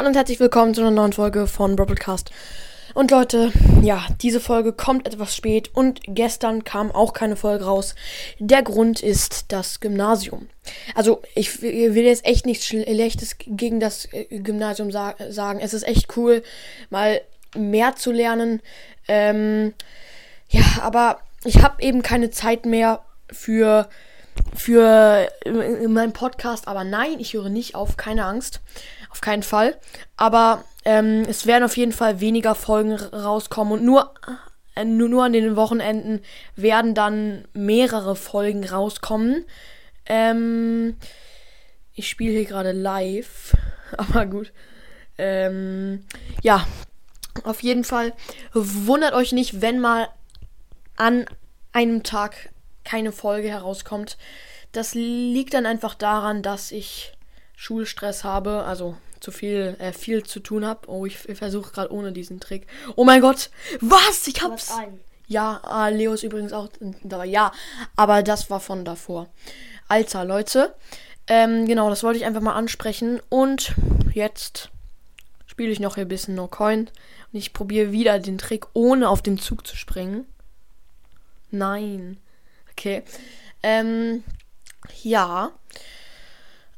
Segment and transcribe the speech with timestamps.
[0.00, 2.30] Hallo und herzlich willkommen zu einer neuen Folge von Broadcast.
[2.94, 3.52] Und Leute,
[3.82, 7.94] ja, diese Folge kommt etwas spät und gestern kam auch keine Folge raus.
[8.38, 10.48] Der Grund ist das Gymnasium.
[10.94, 15.60] Also, ich will jetzt echt nichts Schlechtes gegen das äh, Gymnasium sa sagen.
[15.60, 16.42] Es ist echt cool,
[16.88, 17.20] mal
[17.54, 18.62] mehr zu lernen.
[19.06, 19.74] Ähm,
[20.48, 23.86] ja, aber ich habe eben keine Zeit mehr für
[24.54, 25.28] für
[25.88, 26.68] meinen Podcast.
[26.68, 28.60] Aber nein, ich höre nicht auf, keine Angst.
[29.10, 29.76] Auf keinen Fall.
[30.16, 34.14] Aber ähm, es werden auf jeden Fall weniger Folgen rauskommen und nur,
[34.76, 36.20] äh, nur, nur an den Wochenenden
[36.56, 39.44] werden dann mehrere Folgen rauskommen.
[40.06, 40.96] Ähm,
[41.94, 43.56] ich spiele hier gerade live.
[43.96, 44.52] Aber gut.
[45.18, 46.04] Ähm,
[46.42, 46.66] ja,
[47.44, 48.12] auf jeden Fall
[48.52, 50.08] wundert euch nicht, wenn mal
[50.96, 51.26] an
[51.72, 52.50] einem Tag
[52.90, 54.18] keine Folge herauskommt.
[54.72, 57.12] Das liegt dann einfach daran, dass ich
[57.54, 60.88] Schulstress habe, also zu viel, äh, viel zu tun habe.
[60.88, 62.66] Oh, ich, ich versuche gerade ohne diesen Trick.
[62.96, 64.26] Oh mein Gott, was?
[64.26, 64.72] Ich hab's.
[65.28, 66.68] Ja, ah, Leo ist übrigens auch
[67.04, 67.26] dabei.
[67.26, 67.52] Ja,
[67.94, 69.28] aber das war von davor.
[69.86, 70.74] Alter, Leute.
[71.28, 73.20] Ähm, genau, das wollte ich einfach mal ansprechen.
[73.28, 73.74] Und
[74.12, 74.70] jetzt
[75.46, 76.90] spiele ich noch hier ein bisschen No Coin.
[77.32, 80.26] Und ich probiere wieder den Trick, ohne auf den Zug zu springen.
[81.52, 82.16] Nein.
[82.72, 83.02] Okay.
[83.62, 84.24] Ähm,
[85.02, 85.52] ja.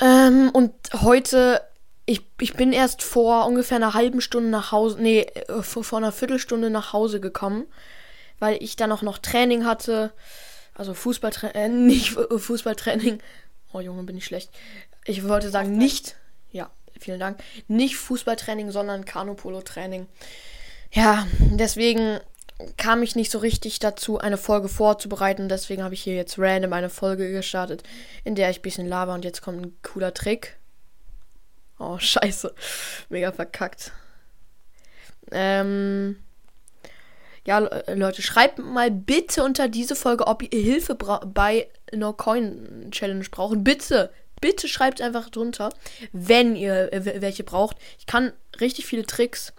[0.00, 1.62] Ähm, und heute,
[2.04, 5.98] ich, ich bin erst vor ungefähr einer halben Stunde nach Hause, nee, äh, vor, vor
[5.98, 7.66] einer Viertelstunde nach Hause gekommen,
[8.38, 10.12] weil ich dann auch noch Training hatte.
[10.74, 13.20] Also Fußballtraining, äh, nicht Fußballtraining.
[13.72, 14.50] Oh Junge, bin ich schlecht.
[15.04, 16.16] Ich wollte sagen, nicht,
[16.50, 20.06] ja, vielen Dank, nicht Fußballtraining, sondern Kanupolo-Training.
[20.92, 22.20] Ja, deswegen
[22.76, 25.48] kam ich nicht so richtig dazu, eine Folge vorzubereiten.
[25.48, 27.82] Deswegen habe ich hier jetzt random eine Folge gestartet,
[28.24, 30.56] in der ich ein bisschen laber und jetzt kommt ein cooler Trick.
[31.78, 32.54] Oh, scheiße.
[33.08, 33.92] Mega verkackt.
[35.30, 36.16] Ähm.
[37.46, 37.58] Ja,
[37.94, 43.62] Leute, schreibt mal bitte unter diese Folge, ob ihr Hilfe bei No Coin Challenge braucht.
[43.62, 44.10] Bitte,
[44.40, 45.70] bitte schreibt einfach drunter,
[46.12, 47.76] wenn ihr welche braucht.
[48.00, 49.52] Ich kann richtig viele Tricks.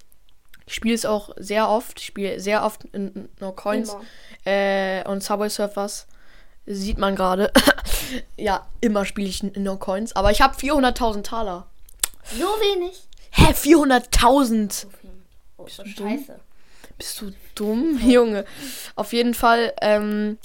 [0.67, 2.00] Ich spiele es auch sehr oft.
[2.00, 3.95] Ich spiele sehr oft in No Coins
[4.45, 6.07] äh, und Subway Surfers.
[6.66, 7.51] Sieht man gerade.
[8.38, 10.13] ja, immer spiele ich in No Coins.
[10.13, 11.67] Aber ich habe 400.000 Taler.
[12.38, 13.07] So wenig.
[13.31, 14.88] Hä, 400.000?
[15.56, 16.25] Oh, Bist du scheiße.
[16.33, 16.35] Dumm?
[16.97, 18.44] Bist du dumm, Junge?
[18.95, 20.38] Auf jeden Fall ähm,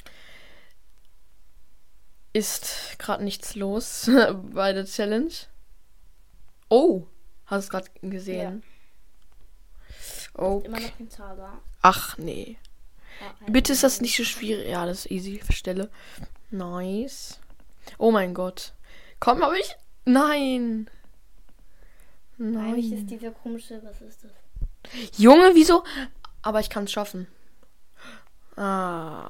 [2.33, 4.09] ist gerade nichts los
[4.53, 5.33] bei der Challenge.
[6.69, 7.07] Oh,
[7.47, 8.63] hast du es gerade gesehen?
[8.63, 8.72] Ja.
[10.35, 10.67] Okay.
[10.67, 11.61] Immer noch ein Zauber.
[11.83, 12.57] Ach nee.
[13.47, 14.69] Bitte ist das nicht so schwierig.
[14.69, 15.39] Ja, das ist easy.
[15.39, 15.91] Verstelle.
[16.51, 17.39] Nice.
[17.99, 18.73] Oh mein Gott.
[19.21, 19.77] Komm, hab ich.
[20.05, 20.89] Nein.
[22.39, 22.73] Nein.
[22.75, 23.81] Eigentlich ist dieser komische.
[23.85, 24.33] Was ist das?
[25.19, 25.85] Junge, wieso?
[26.43, 27.29] Aber ich kann es schaffen.
[28.57, 29.29] Ah.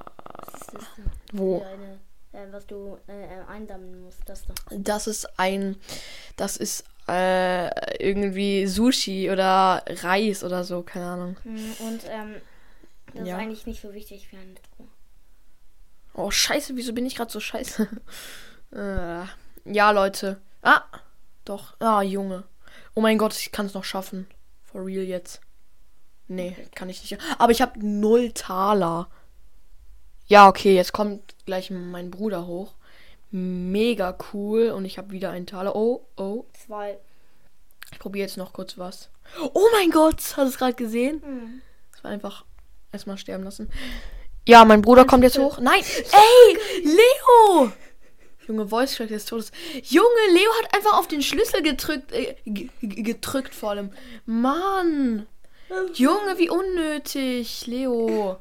[1.32, 1.62] Wo?
[1.62, 2.00] Eine,
[2.32, 4.20] äh, was du äh, einsammeln musst.
[4.26, 4.54] Das, da.
[4.70, 5.76] das ist ein.
[6.36, 7.68] Das ist äh,
[7.98, 11.36] irgendwie Sushi oder Reis oder so, keine Ahnung.
[11.42, 12.34] Hm, und ähm,
[13.14, 13.36] das ja.
[13.36, 14.88] ist eigentlich nicht so wichtig für eine Truhe.
[16.14, 17.88] Oh, scheiße, wieso bin ich gerade so scheiße?
[18.72, 19.24] äh,
[19.72, 20.40] ja, Leute.
[20.62, 20.82] Ah,
[21.44, 21.74] doch.
[21.80, 22.44] Ah, Junge.
[22.94, 24.26] Oh mein Gott, ich kann es noch schaffen.
[24.62, 25.40] For real jetzt.
[26.28, 27.20] Nee, kann ich nicht.
[27.38, 29.08] Aber ich habe null Taler.
[30.26, 32.74] Ja, okay, jetzt kommt gleich mein Bruder hoch.
[33.32, 34.70] Mega cool.
[34.70, 35.74] Und ich habe wieder einen Taler.
[35.74, 36.44] Oh, oh.
[36.52, 36.98] Zwei.
[37.90, 39.10] Ich probiere jetzt noch kurz was.
[39.54, 41.22] Oh mein Gott, hast du es gerade gesehen?
[41.26, 41.62] Mhm.
[41.92, 42.44] Das war einfach
[42.92, 43.70] erstmal sterben lassen.
[44.46, 45.58] Ja, mein Bruder kommt jetzt hoch.
[45.58, 45.82] Nein!
[46.12, 46.58] Ey!
[46.84, 47.72] Leo!
[48.46, 49.52] Junge, Voice Crack des Todes.
[49.84, 52.12] Junge, Leo hat einfach auf den Schlüssel gedrückt.
[52.12, 53.92] Äh, gedrückt vor allem.
[54.26, 55.26] Mann!
[55.94, 58.40] Junge, wie unnötig, Leo.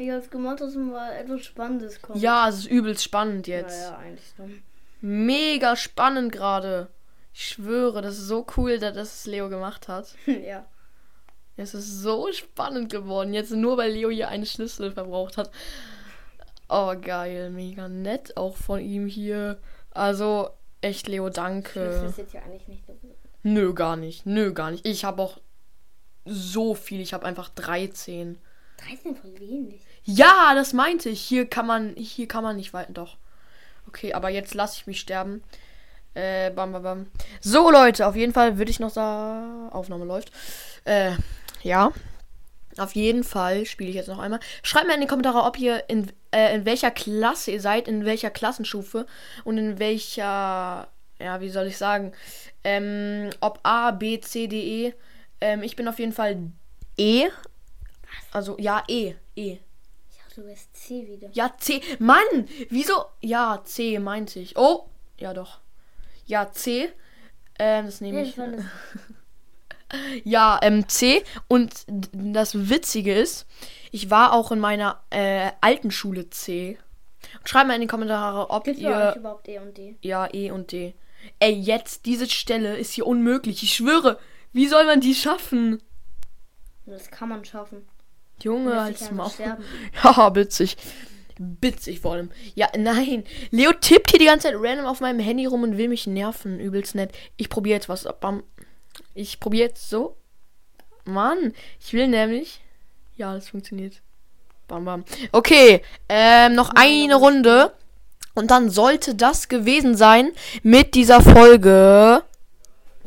[0.00, 2.22] Ich hab's gemacht, dass mal etwas Spannendes kommt.
[2.22, 3.78] Ja, es ist übelst spannend jetzt.
[3.78, 4.62] Naja, eigentlich dumm.
[5.02, 6.88] Mega spannend gerade.
[7.34, 10.14] Ich schwöre, das ist so cool, dass das Leo gemacht hat.
[10.26, 10.64] ja.
[11.58, 13.34] Es ist so spannend geworden.
[13.34, 15.50] Jetzt nur, weil Leo hier einen Schlüssel verbraucht hat.
[16.70, 17.50] Oh, geil.
[17.50, 19.58] Mega nett auch von ihm hier.
[19.90, 20.48] Also,
[20.80, 21.98] echt, Leo, danke.
[21.98, 23.16] Schlüssel jetzt ja eigentlich nicht so gut.
[23.42, 24.24] Nö, gar nicht.
[24.24, 24.86] Nö, gar nicht.
[24.86, 25.42] Ich habe auch
[26.24, 27.02] so viel.
[27.02, 28.38] Ich habe einfach 13.
[28.78, 29.82] 13 voll wenig.
[30.04, 31.20] Ja, das meinte ich.
[31.20, 32.92] Hier kann man, hier kann man nicht weiter.
[32.92, 33.16] Doch.
[33.88, 35.42] Okay, aber jetzt lasse ich mich sterben.
[36.14, 37.06] Äh, bam, bam, bam.
[37.40, 40.32] So, Leute, auf jeden Fall würde ich noch sagen, Aufnahme läuft.
[40.84, 41.12] Äh,
[41.62, 41.92] ja.
[42.78, 44.40] Auf jeden Fall spiele ich jetzt noch einmal.
[44.62, 48.04] Schreibt mir in die Kommentare, ob ihr in, äh, in welcher Klasse ihr seid, in
[48.04, 49.06] welcher Klassenstufe
[49.44, 50.88] und in welcher
[51.20, 52.12] ja, wie soll ich sagen?
[52.64, 54.94] Ähm, ob A, B, C, D, E.
[55.40, 56.38] Ähm, ich bin auf jeden Fall
[56.96, 57.28] E.
[58.32, 59.14] Also, ja, E.
[59.36, 59.58] E.
[60.34, 61.28] Du wärst C wieder.
[61.32, 61.80] Ja, C.
[61.98, 62.48] Mann!
[62.68, 63.04] Wieso?
[63.20, 64.56] Ja, C meinte ich.
[64.56, 64.86] Oh,
[65.18, 65.60] ja doch.
[66.26, 66.88] Ja, C.
[67.58, 68.36] Ähm, das nehme ich.
[70.22, 71.24] Ja, ähm, C.
[71.48, 73.44] Und das Witzige ist,
[73.90, 76.78] ich war auch in meiner äh, alten Schule C.
[77.44, 79.14] Schreibt mal in die Kommentare, ob Gibt es ihr.
[79.16, 79.96] überhaupt E und D?
[80.00, 80.94] Ja, E und D.
[81.38, 83.62] Ey, jetzt, diese Stelle ist hier unmöglich.
[83.62, 84.18] Ich schwöre.
[84.52, 85.82] Wie soll man die schaffen?
[86.86, 87.86] Das kann man schaffen.
[88.44, 89.30] Junge, als Maul.
[90.02, 90.76] Haha, witzig.
[91.38, 92.30] Witzig vor allem.
[92.54, 93.24] Ja, nein.
[93.50, 96.60] Leo tippt hier die ganze Zeit random auf meinem Handy rum und will mich nerven.
[96.60, 97.12] Übelst nett.
[97.38, 98.06] Ich probiere jetzt was.
[98.20, 98.42] Bam.
[99.14, 100.16] Ich probiere jetzt so.
[101.04, 102.60] Mann, ich will nämlich.
[103.16, 104.02] Ja, das funktioniert.
[104.68, 105.04] Bam, bam.
[105.32, 107.72] Okay, ähm, noch eine Runde.
[108.34, 110.32] Und dann sollte das gewesen sein
[110.62, 112.22] mit dieser Folge.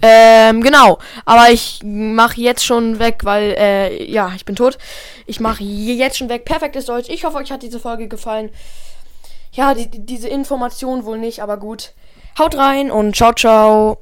[0.06, 1.00] Ähm, genau.
[1.24, 4.78] Aber ich mache jetzt schon weg, weil, äh, ja, ich bin tot.
[5.26, 6.44] Ich mache jetzt schon weg.
[6.44, 7.08] Perfektes Deutsch.
[7.08, 8.50] Ich hoffe, euch hat diese Folge gefallen.
[9.54, 11.94] Ja, die, die, diese Information wohl nicht, aber gut.
[12.38, 13.98] Haut rein und ciao, ciao.